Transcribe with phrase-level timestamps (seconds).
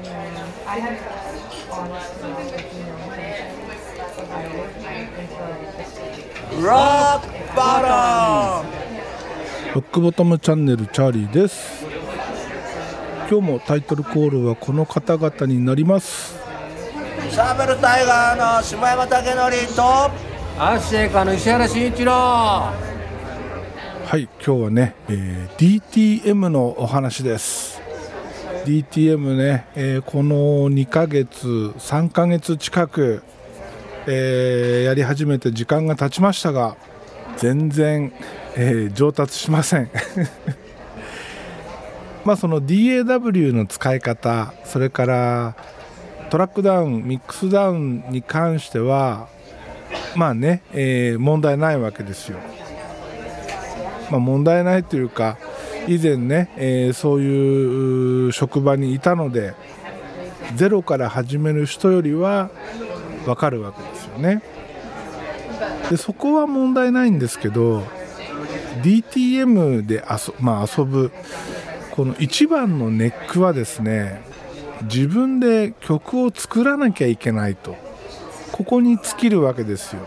[0.00, 0.14] ロック
[1.20, 4.24] ボト
[7.44, 11.84] ムロックボトムチャンネルチャーリーです。
[13.30, 16.38] 今日もタイトルコールはこの方々になります。
[17.30, 19.32] シャーベルタイガーの下山武
[19.66, 19.82] 則と
[20.58, 22.12] アッシェイカーの石原慎一郎。
[22.12, 22.72] は
[24.16, 27.69] い今日はね、えー DTM のお話です
[28.64, 31.46] DTM ね、えーこの2ヶ月
[31.78, 33.22] 3ヶ月近く、
[34.06, 36.76] えーやり始めて時間が経ちましたが
[37.38, 38.12] 全然、
[38.56, 39.90] えー上達しません。
[42.24, 45.54] まあその DAW の使い方それから
[46.28, 49.28] トラックダウンミックスダウンに関しては
[50.14, 52.38] まあね、えー問題ないわけですよ。
[54.10, 55.38] まあ、問題ないというか
[55.88, 59.54] 以前ね、えーそういう職場にいたので
[60.56, 62.50] ゼロから始める人よりは
[63.24, 64.42] 分かるわけですよね。
[65.90, 67.82] でそこは問題ないんですけど
[68.82, 71.10] DTM で遊,、まあ、遊ぶ
[71.90, 74.22] この一番のネックはですね
[74.82, 77.76] 自分で曲を作らなきゃいけないと
[78.52, 80.02] ここに尽きるわけですよ。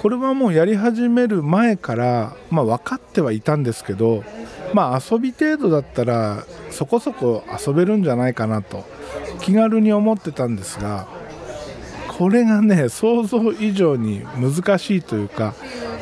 [0.00, 4.24] これはもうやり始める前から、まあ、分かってはいたんですけど、
[4.72, 8.86] まあ、遊び程度だったらそこそこ遊べるんじゃないかなと
[9.42, 11.06] 気軽に思ってたんですが
[12.16, 15.54] これがね想像以上に難しいというか、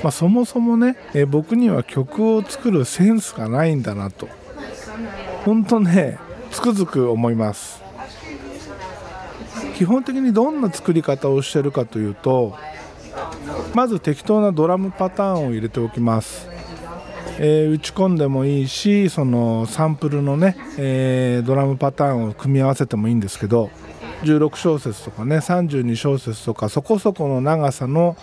[0.04, 4.28] まあ、そもそもねえ僕には曲を作るセンスがないんだなと
[5.44, 6.18] 本当ね
[6.52, 7.82] つくづく思います。
[9.76, 12.56] 基本的にどんな作り方をしてるかというと
[13.74, 16.48] まず適当なドラムパターンを入れておきます、
[17.38, 23.70] えー打ち込んでもいいしそのサンプルのね、えードラムパターンを組み合わせてもいいんですけど
[24.22, 28.16] 16小節とかね32小節とかそこそこの長さの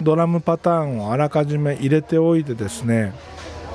[0.00, 3.12] ドラムパターンをあらかじめ入れておいてですね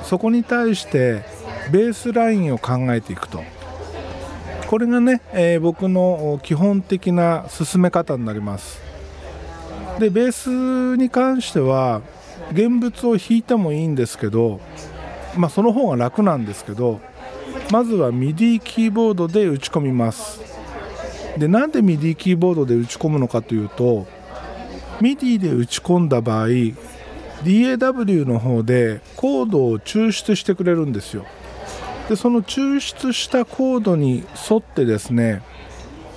[0.02, 1.22] そこに対して
[1.70, 3.42] ベースラインを考えていくと。
[4.66, 8.80] これがね、えー僕の基本的な進め方になります。
[9.98, 12.02] でベースに関しては
[12.52, 14.60] 現物を弾いてもいいんですけど、
[15.36, 17.00] まあ、その方が楽なんですけど
[17.70, 20.40] まずは MIDI キーボードで打ち込みます。
[21.36, 24.06] でなんで MIDI キーボードで打ち込むのかというと
[25.00, 26.48] MIDI で打ち込んだ場合
[27.44, 31.26] DAW の方でコードを抽出してくれるんですよ。
[32.08, 35.42] でその抽出したコードに沿ってですね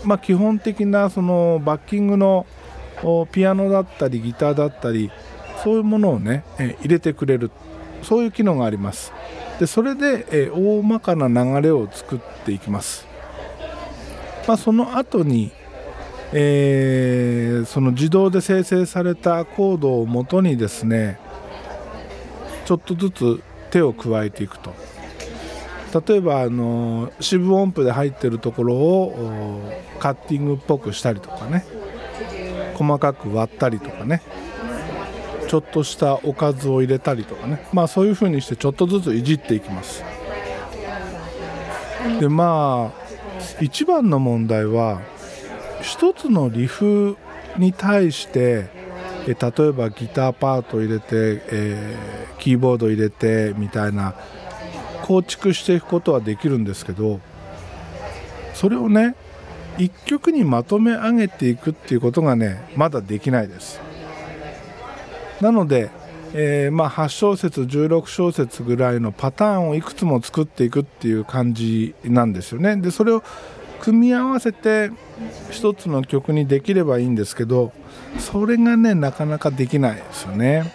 [0.03, 2.45] まあ、基本的なそのバッキングの
[3.31, 5.11] ピアノだったりギターだったり
[5.63, 7.51] そういうものをね、え入れてくれる
[8.01, 9.11] そういう機能があります。
[9.59, 13.05] でそれで、え大まかな流れを作っていきます、
[14.47, 15.51] まあ、その後に、
[16.31, 21.19] えーその自動で生成されたコードをもとにですね
[22.65, 24.73] ちょっとずつ手を加えていくと。
[26.07, 31.65] 例えばあの四分音符で入ってるところをカッティングっぽくしたりとかね。
[32.83, 34.21] 細かく割ったりとかね。
[35.47, 37.65] ちょっとしたおかずを入れたりとかね。
[37.73, 40.03] まあそういう風にしてちょっとずついじっていきます。
[42.19, 45.01] でまあ一番の問題は
[45.81, 47.17] 一つのリフ
[47.57, 48.67] に対して
[49.27, 54.15] え例えばギターパート入れて、えーキーボード入れてみたいな
[55.03, 57.19] 構築していくことはできるんですけど
[58.53, 59.15] それをね
[59.79, 63.79] 一曲にまとめ上げていくっていうことがねまだできないです。
[65.41, 65.89] なので、
[66.33, 72.75] えーまあ、8小節16小節ぐらいのパターンをいくつも作っていくっていう感じなんですよね。
[72.75, 73.23] でそれを
[73.79, 74.91] 組み合わせて
[75.49, 77.71] 一つの曲にできればいいんですけど
[78.17, 80.73] それがねなかなかできないですよね。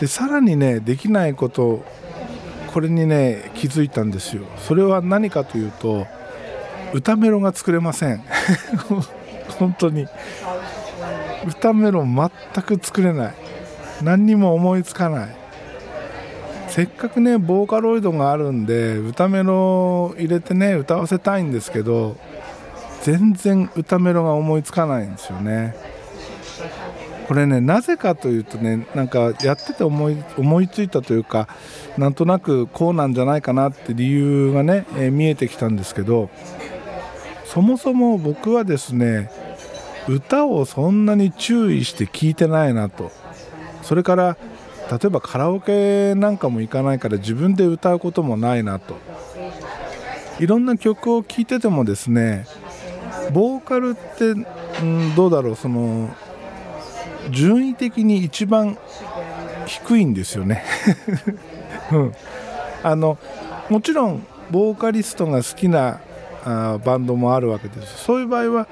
[0.00, 1.84] でさらにねできないこと
[2.72, 4.44] これにね気づいたんですよ。
[4.56, 6.06] それは何かというと
[6.92, 8.22] 歌メロが作れません。
[9.58, 10.06] 本当に。
[11.46, 12.30] 歌メロ全
[12.64, 13.34] く作れない。
[14.02, 15.28] 何にも思いつかない。
[16.68, 22.16] せっかくねボーカロイドがあるんで歌メロ入れてね歌わせたいんですけど
[23.02, 25.74] 全然歌メロが思いつかないんですよね。
[27.26, 31.46] これねなぜかというとねなんかやってて思い思いついたというか
[31.98, 36.30] なんとなくこうなんじゃないかなって理由がね、えー見えてきたんですけど
[37.48, 39.30] そもそも僕はですね
[40.06, 43.10] 歌をそんなに注意して聞いてないなと。
[43.82, 44.36] それから
[44.90, 48.98] 例えばカラオケなんかも行かないから自分で歌うこともないなと。
[50.38, 52.46] いろんな曲を聴いててもですね
[53.32, 54.34] ボーカルって、
[54.82, 56.14] うん、どうだろうその
[57.30, 58.76] 順位的に一番
[59.66, 60.64] 低いんですよね、
[61.92, 62.14] うん、
[62.82, 63.18] あの
[63.68, 66.00] もちろんボーカリストが好きな
[66.44, 68.04] あバンドもあるわけです。
[68.04, 68.68] そういう場合は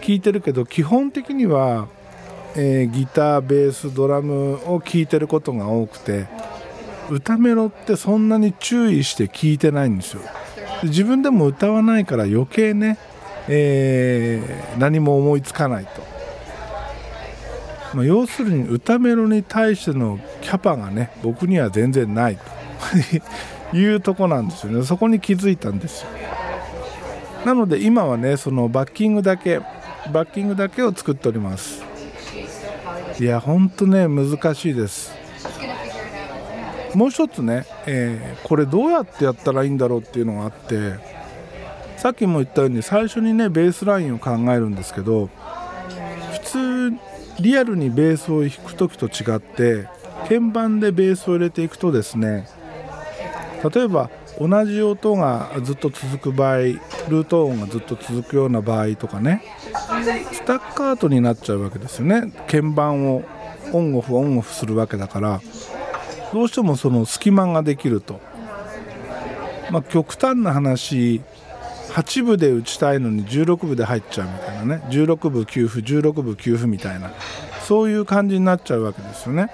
[0.00, 1.88] 聴いてるけど基本的には、
[2.54, 6.26] えー、ギターベースドラムを聴いてることが多くて
[7.10, 10.22] 歌メロってそんなに注意して聴いてないんですよ。
[10.82, 12.98] 自分でも歌わないから余計ね、
[13.48, 16.02] えー、何も思いつかないと、
[17.94, 22.42] まあ、要するに歌メロに対してのキャパがね僕には全然ないと。
[23.76, 24.84] いうとこなんですよね。
[24.84, 26.08] そこに気づいたんですよ。
[27.46, 29.60] なので今はねそのバッキングだけ
[30.12, 31.80] バッキングだけを作っております。
[33.20, 35.12] いやほんとね難しいです。
[36.92, 40.94] もう一つね、えー、これどうやってやったらいいんだろうっていうのがあって
[41.98, 45.28] さっきも言ったように最初にねベースラインを考えるんですけど
[46.32, 46.92] 普通
[47.40, 49.86] リアルにベースを弾く時と違って
[50.28, 52.48] 鍵盤でベースを入れていくとですね
[53.72, 59.42] 例えば同じ音がずっと続く場合ルート音がずっと続くような場合とかね
[60.32, 62.32] スタッカートになっちゃうわけですよね。
[62.46, 63.22] 鍵盤を
[63.72, 65.40] オンオフオンオフするわけだから
[66.32, 68.20] どうしてもその隙間ができると、
[69.70, 71.22] まあ、極端な話
[71.92, 74.82] 8部で打ちたいのに16部で入っちゃうみたいなね。
[74.90, 77.10] 16部給付16部給付みたいな
[77.62, 79.50] そういう感じになっちゃうわけですよね。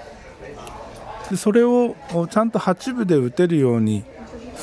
[1.29, 1.95] でそれを
[2.29, 4.03] ちゃんと8部で打てるように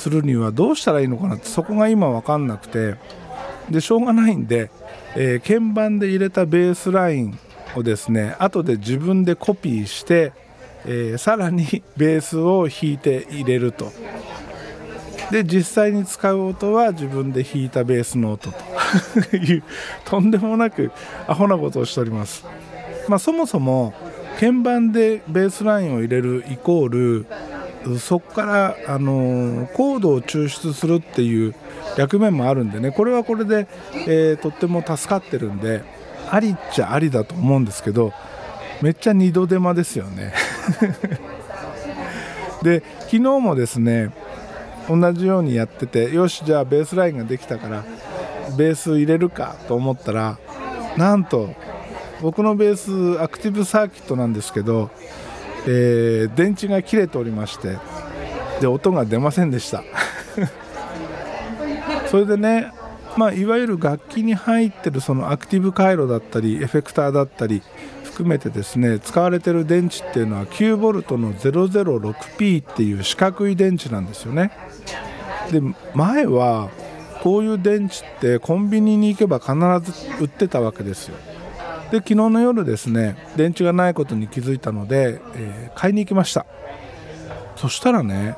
[0.00, 2.96] するにはどうしたらいいのかなってそこが今分かんなくて
[3.70, 4.70] でしょうがないんで、
[5.14, 7.38] えー、鍵盤で入れたベースライン
[7.76, 10.32] をですね後で自分でコピーして
[10.86, 13.92] えー、さらにベースを弾いて入れると。
[15.30, 18.58] で実際に使う音は自分で弾いたベースの音と。
[19.36, 19.62] いう
[20.04, 20.90] とんでもなく
[21.28, 22.44] アホなことをしております、
[23.06, 23.94] まあ、そもそも
[24.40, 27.26] 鍵盤でベースラインを入れるイコール
[27.98, 31.54] そこから、あの、コードを抽出するっていう
[31.96, 33.66] 役目もあるんでねこれはこれで、
[34.06, 35.82] えー、とっても助かってるんで
[36.30, 38.12] ありっちゃありだと思うんですけど
[38.80, 40.32] めっちゃ二度手間ですよね。
[42.62, 44.10] で昨日もですね
[44.88, 47.84] 同じようにやっててよしじゃあベースラインができたから
[48.56, 50.38] ベース入れるかと思ったら
[50.96, 51.54] なんと
[52.20, 54.90] 僕のベースアクティブサーキットなんですけど、
[55.66, 57.76] えー、電池が切れておりまして
[58.60, 59.82] で音が出ませんでした。
[62.10, 62.72] それでね
[63.16, 67.62] まあ、いわゆる楽器に入ってるそのアクティブ回路だったりエフェクターだったり
[68.04, 74.52] 含めてですね使われてる電池っていうのは 9V の 006P っていう四角い電池なんですよね。
[75.50, 75.60] で
[75.94, 76.70] 前は
[77.22, 79.52] こういう電池ってコンビニに行けば必
[79.92, 81.16] ず売ってたわけですよ。
[81.90, 86.46] で昨日の夜ですね電池がないことに気づいたので、えー、買いに行きました。
[87.56, 88.36] そしたらね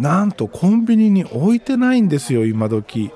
[0.00, 3.10] なんとコンビニに置いてないんですよ今時。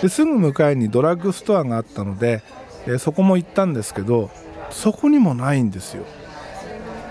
[0.00, 2.42] ですぐ向かいにドラッグストアがあったので、
[2.86, 4.30] えー、そこも行ったんですけど
[4.70, 6.04] そこにもないんですよ。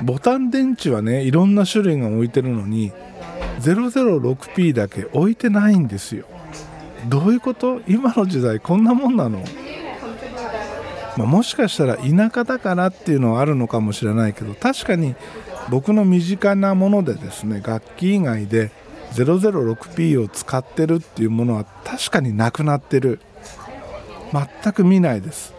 [0.02, 2.92] ボタン電池はねいろんな種類が置いてるのに
[3.62, 6.26] 006P だけ置いてないんですよ。
[7.08, 7.82] どういうこと？
[7.88, 9.44] 今の時代こんなもんなの、
[11.18, 15.16] まあ、もしかしたら田舎だからっていうのはあるのかもしれないけど確かに
[15.70, 18.72] 僕の身近なものでですね楽器以外で
[19.14, 23.20] 006P を使ってるっていうものは確かになくなってる。
[24.34, 25.54] 全く見ないです。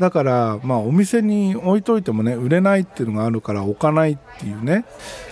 [0.00, 4.84] だからまあお店に置いといてもね売れないっていうのがあるから置かないっていうね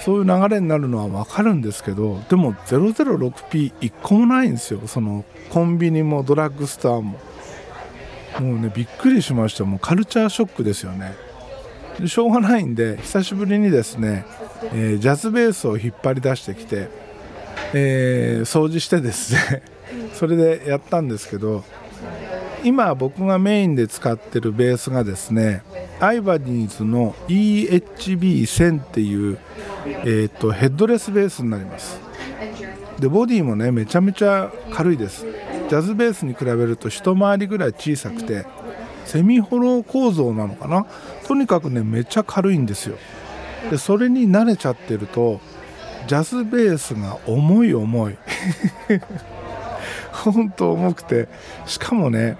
[0.04, 4.80] そういう流れになるのは分かるんですけどでも 006P1 個もないんですよ。
[4.86, 7.18] そのコンビニもドラッグストアも。
[8.40, 9.64] もうねびっくりしました。
[9.64, 11.14] もうカルチャーショックですよね。
[12.06, 14.24] しょうがないんで久しぶりにですね、
[14.72, 16.88] えー、ジャズベースを引っ張り出してきて、
[17.72, 19.62] えー、掃除してですね
[20.12, 21.64] それでやったんですけど
[22.64, 25.62] 今僕がメインで使ってるベースがですね
[26.00, 29.38] アイバニーズの EHB1000 っていう、
[29.86, 32.00] えーと、ヘッドレスベースになります。
[32.98, 35.24] でボディもねめちゃめちゃ軽いです。
[35.74, 38.46] ジャズベースに比べると一回りぐらい小さくて
[39.06, 40.86] セミホロー構造なのかな？
[41.26, 42.96] とにかくねめっちゃ軽いんですよ。
[43.72, 45.40] でそれに慣れちゃってると
[46.06, 48.16] ジャズベースが重い重い。
[50.14, 51.26] 本当重くて
[51.66, 52.36] しかもね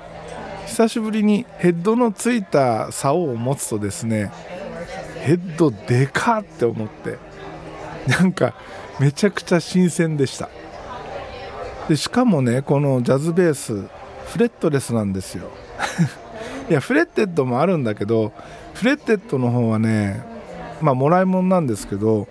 [0.67, 4.31] 久しぶりにヘッドのついた竿を持つとですね
[5.23, 7.19] ヘッドでかって思って
[8.07, 8.55] なんか
[9.01, 10.49] めちゃくちゃ新鮮でした。
[11.89, 13.75] でしかもねこのジャズベース
[14.27, 15.51] フレットレスなんですよ。
[16.71, 18.33] いやフレッテッドもあるんだけど
[18.73, 20.25] フレッテッドの方はね
[20.81, 22.27] まあもらい物なんですけど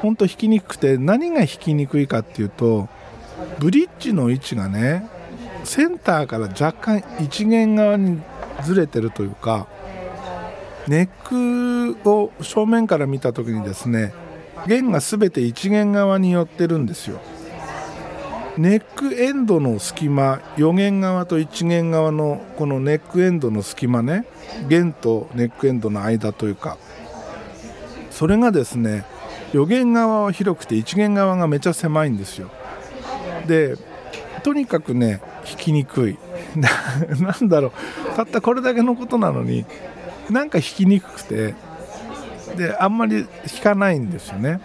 [0.00, 2.88] ほんと弾きにくくて何が弾きにくいかっていうと
[3.58, 5.06] ブリッジの位置がね
[5.64, 8.20] センターから若干一弦側に
[8.62, 9.66] ずれてるというか
[10.86, 14.12] ネックを正面から見た時にですね
[14.66, 17.20] 弦が全て一弦側に寄ってるんですよ。
[18.58, 24.26] ネックエンドの隙間4弦側と1弦側のこのネックエンドの隙間ね
[24.68, 26.76] 弦とネックエンドの間というか
[28.10, 29.04] それがですね
[29.52, 32.50] 4弦側は広くて1弦側がめちゃ狭いんですよ。
[33.46, 33.76] で
[34.42, 36.18] とにかくね弾きにくい。
[37.20, 38.16] なんだろう。
[38.16, 39.66] たったこれだけのことなのに
[40.30, 41.54] なんか弾きにくくて
[42.56, 44.60] であんまり弾かないんですよね。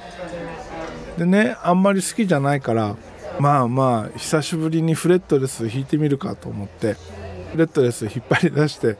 [1.19, 2.95] でねあんまり好きじゃないから
[3.43, 6.95] まあまあ久しぶりにフレットレス弾いてみるかと思って
[7.51, 8.95] フレットレス引っ張り出して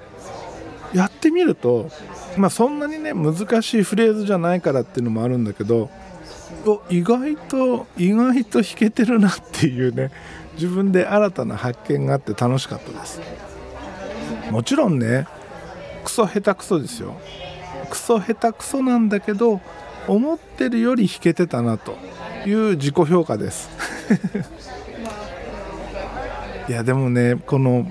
[0.94, 1.90] やってみると
[2.36, 5.90] まあそんなにね難しいフレーズじゃないからっていうのもあるんだけど
[6.90, 10.12] 意外と意外と弾けてるなっていうね
[10.56, 13.22] 自分で新たな発見があって楽しかったです。
[14.52, 15.26] もちろんね
[16.04, 17.16] クソ下手くそですよ。
[17.90, 19.62] クソ下手くそなんだけど
[20.10, 21.96] 思ってるより弾けてたなと
[22.46, 23.70] いう自己評価です。
[26.70, 27.86] いやでもねこの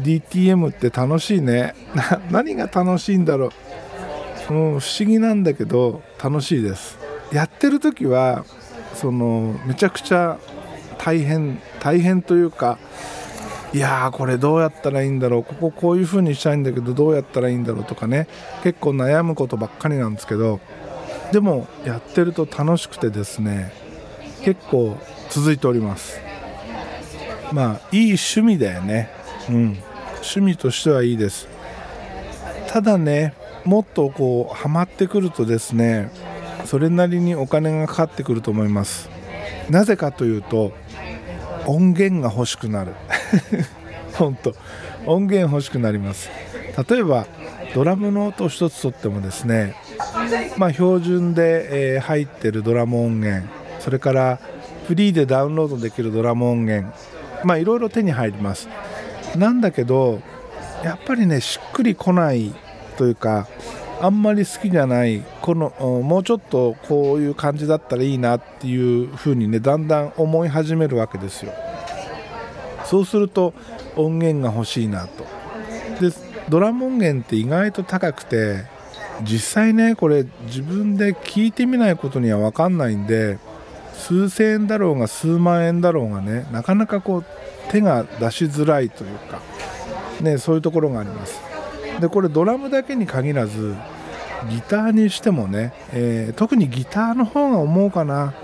[0.00, 1.74] DTM って楽しいね。
[2.30, 3.50] 何が楽しいんだろ
[4.48, 4.52] う。
[4.52, 6.98] もう不思議なんだけど楽しいです。
[7.32, 8.44] やってる時は
[8.94, 10.38] そのめちゃくちゃ
[10.98, 12.78] 大変大変というか
[13.74, 15.44] いやーこれどうやったらいいんだろう。
[15.44, 18.28] こここういう風にしたいんだけどどうやったらいいんだろうとかね。
[18.62, 20.60] 結構悩むことばっかりなんですけど
[21.32, 23.72] でもやってると楽しくてですね
[24.42, 24.96] 結構
[25.30, 26.20] 続いております。
[27.52, 29.10] まあいい趣味だよね。
[29.48, 29.78] うん。
[30.16, 31.48] 趣味としてはいいです。
[32.68, 36.10] ただねもっとこうハマってくるとですね
[36.66, 39.08] それなりにお金がかかってくると思います。
[39.70, 40.72] なぜかというと
[41.66, 42.92] 音源が欲しくなる。
[44.14, 44.54] 本当。
[45.06, 46.30] 音源欲しくなります。
[46.88, 47.26] 例えば
[47.74, 49.74] ドラムの音一つとってもですね
[50.56, 53.46] まあ標準で、え、入ってるドラム音源
[53.80, 54.40] それから
[54.88, 56.96] フリーでダウンロードできるドラム音源。
[57.44, 58.70] まあいろいろ手に入ります。
[59.36, 60.22] なんだけど
[60.82, 62.54] やっぱりねしっくりこない
[62.96, 63.46] というか
[64.00, 65.68] あんまり好きじゃないこの
[66.02, 71.52] もうちょっとこういう感じだったらいいなっていう風にねだんだん思い始めるわけですよ。
[72.86, 73.52] そうすると
[73.94, 75.26] 音源が欲しいなと。
[76.00, 76.10] で
[76.48, 78.64] ドラム音源って意外と高くて
[79.22, 83.38] 実際ねこれ自分で聞いてみないことには分かんないんで
[83.98, 87.24] 数千円だろうが数万円だろうがねなかなかこう
[87.70, 89.40] 手が出しづらいというか
[90.22, 91.40] ねそういうところがあります。
[92.00, 93.74] でこれドラムだけに限らず
[94.48, 98.34] ギターにしてもね、えー、特にギターの方が思うかな。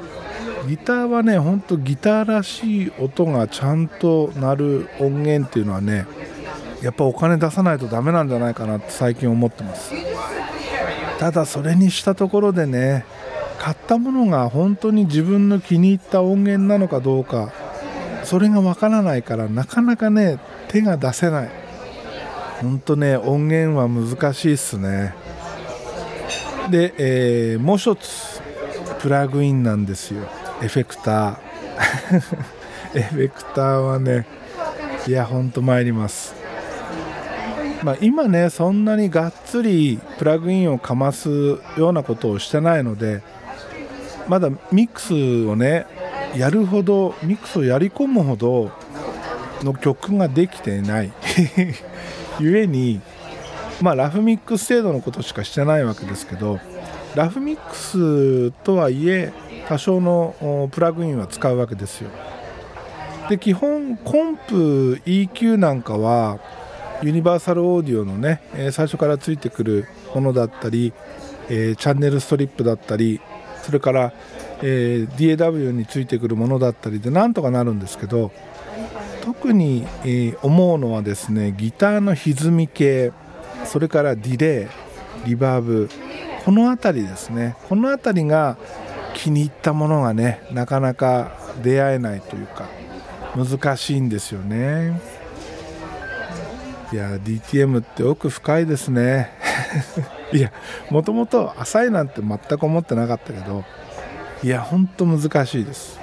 [0.69, 6.07] ギターはねほんとギターらしい音がちゃんと鳴る音源っていうのはね
[6.83, 9.93] やっぱお金出さないとダメなんじゃないかなって最近思ってます。
[11.19, 13.05] ただそれにしたところでね
[13.65, 17.51] 買ったものが本当に自分の気に入った音源なのかどうか
[18.23, 21.51] それがわからないからなかなかね手が出せない。
[22.61, 25.15] ほんとね音源は難しいっすね。
[26.71, 28.43] で、えー、もう一つ
[29.01, 30.25] プラグインなんですよ。
[30.63, 31.37] エフェクター。
[32.99, 34.27] エフェクターはね
[35.07, 36.35] いやほんと参ります。
[37.83, 41.31] まあ、今ねそんなにがっつりプラグインをかます
[41.79, 43.23] ようなことをしてないので
[44.29, 45.15] まだミックス
[45.47, 45.87] をね
[46.37, 48.73] やるほどミックスをやり込むほど
[49.63, 51.13] の曲ができてない。
[52.41, 53.01] ゆえに
[53.81, 56.59] まあラフミックス程度のことしかしてないわけですけど
[57.15, 59.33] ラフミックスとはいえ
[59.69, 62.11] 多少のプラグインは使うわけですよ。
[63.29, 66.39] で基本コンプ EQ なんかは
[67.03, 68.41] ユニバーサルオーディオのね
[68.73, 70.93] 最初からついてくるものだったり、
[71.49, 73.21] チャンネルストリップだったり
[73.65, 74.13] それから、
[74.63, 78.31] えー、DAW についてくるものだったりでなんとかなるんですけど
[79.23, 83.13] 特に、えー、思うのはですねギターの歪み系
[83.65, 84.69] それからディレ
[85.25, 85.89] イリバーブ
[86.45, 87.57] この辺りですね。
[87.71, 88.59] この辺りが
[89.15, 92.69] 気に入ったものがねなかなか出会えないというか
[93.35, 95.01] 難しいんですよね。
[96.93, 99.31] いや DTM って奥深いですね。
[100.35, 100.53] いや
[100.91, 103.65] もともと浅いなんて全く思ってなかったけど
[104.43, 106.01] いやほんと難しいです。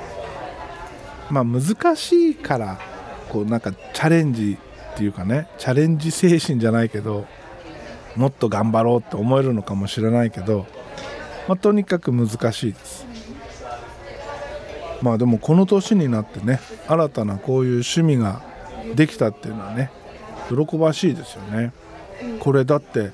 [1.29, 2.79] まあ難しいから
[3.29, 4.57] こうなんかチャレンジ
[4.93, 7.25] っていうかねチャレンジ精神じゃないけど
[8.15, 10.65] もっと頑張ろうって思えるのかもしれないけど、
[11.47, 13.05] まあ、とにかく難しいです。
[15.01, 18.41] まあでもこの年になってね新たなこういう趣味が
[18.95, 19.91] できたっていうのはね
[20.49, 21.73] 喜ばしいですよね。
[22.39, 23.11] これだって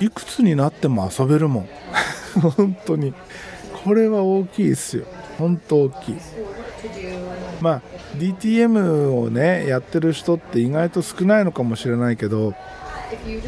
[0.00, 1.68] いくつになっても遊べるもん。
[2.56, 3.12] 本当に。
[3.84, 5.04] これは大きいですよ。
[5.38, 6.16] 本当大きい。
[7.60, 7.82] まあ
[8.16, 12.54] DTM をねやってる人って意外と少ないのかもしれないけど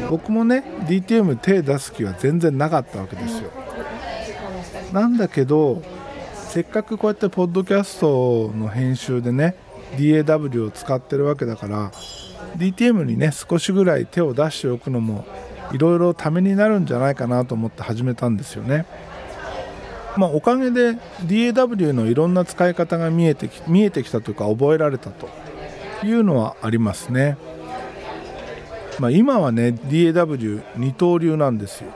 [0.09, 3.49] 僕もね DTM 手出す気は全然なかったわけですよ。
[4.91, 5.81] なんだけど
[6.33, 9.55] せっかくこうやってポッドキャストの編集でね
[9.97, 11.91] DAW を使ってるわけだから
[12.57, 15.25] DTM にね少しぐらい手を出しておくのも
[15.71, 18.85] いろいろためになるんじゃないかなと思って始めたんですよね。
[20.15, 25.27] まあ、おかげで DAW のいろんな使い方が見えてき見えてきたというか覚えられたと
[26.03, 27.37] いうのはありますね。
[28.99, 31.91] まあ、今はね DAW 二刀流なんですよ。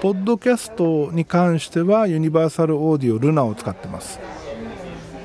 [0.00, 4.18] ポッドキャストに関してはユニバーサルオーディオルナを使ってます。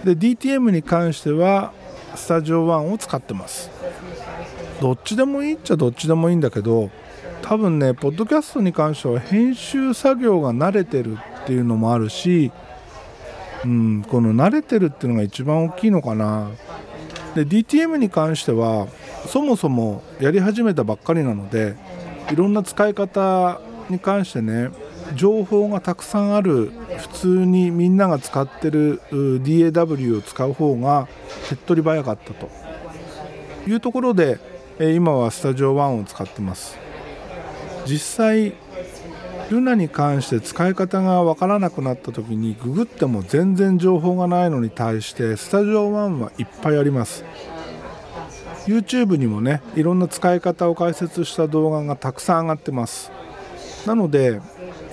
[0.04, 1.74] で DTM に関しては
[2.16, 3.70] スタジオ1を使ってます
[4.82, 6.90] どっちでもいいっちゃどっちでもいいんだけど
[7.48, 12.52] 多分ねポッドキャストに関しては編集作業が慣れてるっていうのもあるし、
[13.64, 16.52] うん、この慣れてるっていうのが一番大きいのかな。
[17.36, 18.88] で DTM に関しては
[19.28, 21.78] そもそもやり始めたばっかりなので
[22.30, 24.70] いろんな使い方に関してね
[25.16, 31.08] 情報がたくさんある普通にみんなが使ってる DAW を使う方が
[31.48, 32.50] 手っ取り早かったと
[33.66, 34.38] いうところで
[34.80, 36.87] 今はスタジオ1を使ってます。
[37.88, 38.54] 実際
[39.50, 47.24] ルナに関して使い方が分からなくなった時にググっても全然情報がないのに対してスタジオ1はいっぱいあります。
[48.66, 53.12] YouTube にもねいろんな使い方を解説した動画がたくさん上がってます。
[53.86, 54.42] なので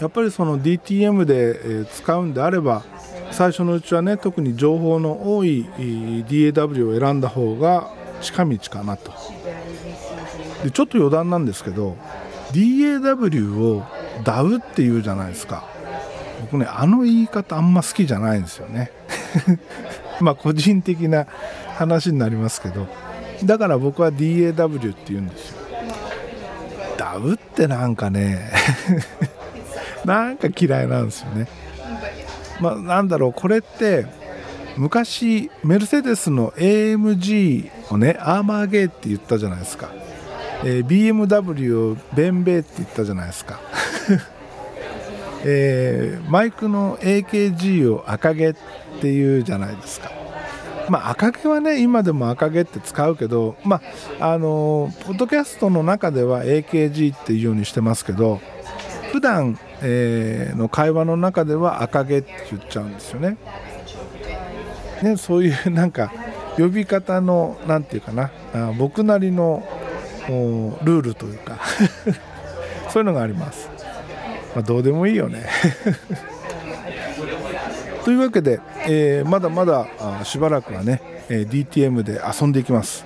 [0.00, 2.84] やっぱりその DTM で使うんであれば
[3.32, 9.10] 最初のうちはね特に情報の多い DAW を選んだ方が近道かなと。
[10.62, 11.96] でちょっと余談なんですけど
[12.54, 13.82] DAW を
[14.22, 15.64] DAW って言うじゃないですか。
[16.42, 18.90] 僕ねあの言い方あんま好きじゃないんですよね。
[20.20, 21.26] まあ個人的な
[21.76, 22.86] 話になりますけど。
[23.44, 25.58] だから僕は DAW って言うんですよ。
[26.96, 28.52] DAW ってなんかね。
[30.04, 31.48] なんか嫌いなんですよね。
[32.60, 34.06] まあ、なんだろうこれって
[34.76, 39.90] 昔メルセデスの AMG をねアーマーゲーって言ったじゃないですか、
[40.64, 43.60] えー、BMW をベンベーって言ったじゃないですか、
[45.44, 48.54] えー、マイクの AKG を赤毛っ
[49.00, 50.10] ていうじゃないですか
[50.88, 53.80] まあ赤毛はね今でも赤毛って使うけどま
[54.20, 58.40] ああの、ポッドキャストの中では AKG っていうようにしてますけど
[59.12, 63.36] 普段えー、の会話の中では赤毛って言っちゃうんですよね。
[65.02, 66.10] ねそういうなんか
[66.56, 68.30] 呼び方の何て言うかな
[68.78, 69.62] 僕なりの
[70.28, 71.58] ルールというか
[72.90, 73.68] そういうのがあります。
[74.54, 75.46] まあ、どうでもいいよね。
[78.04, 79.86] というわけで、えー、まだまだ
[80.24, 83.04] しばらくはね、えー、DTM で遊んでいきます。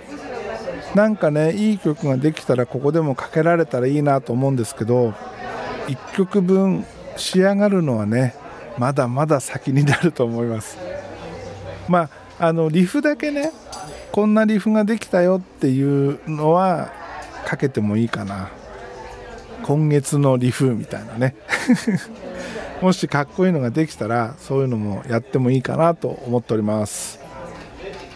[0.95, 5.13] なんかねいい曲ができたらここでもかけられたらいいなと思うんですけど
[5.87, 6.85] 1曲分
[7.17, 8.35] 仕上がるのはね
[8.79, 10.79] まだまだ先になると思います。
[11.89, 13.53] まああのリフだけね
[14.13, 16.91] こんなリフができたよっていうのは
[17.49, 18.51] かけてもいいかな。
[19.63, 21.35] 今月のリフみたいなね。
[22.83, 27.19] もしかっこいいのができたらそういうのもやってもいいかなと思っております。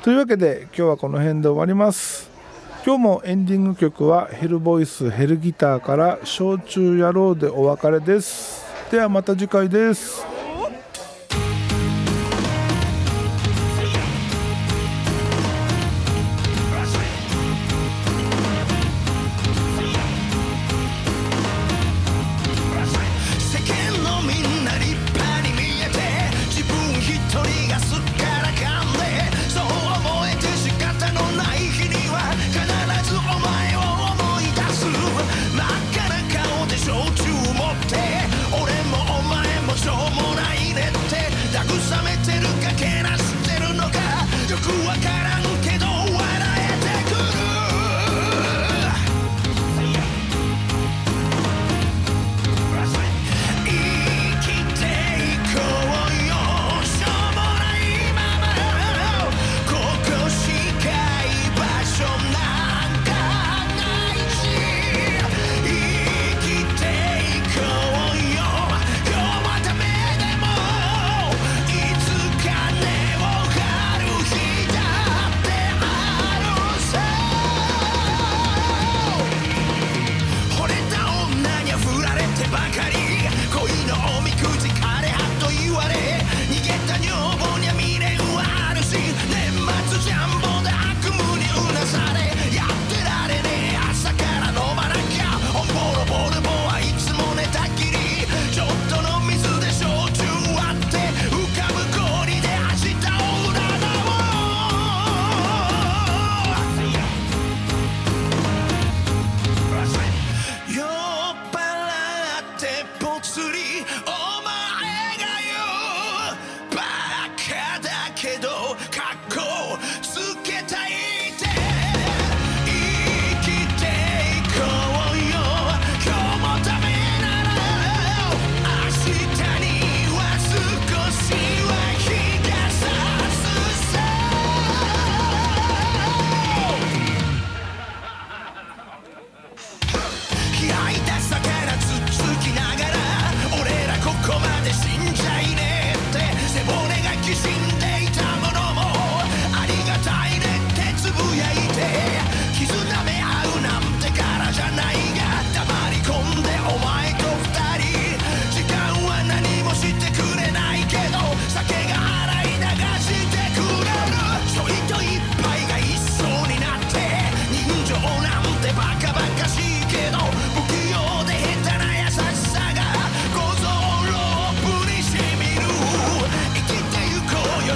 [0.03, 2.31] というわけで今日はこの辺で終わります。
[2.85, 8.67] 今日もエンディング曲はヘルボイスヘルギターから「焼酎野郎」でお別れです。
[8.91, 10.32] ではまた次回です。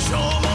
[0.08, 0.45] sure.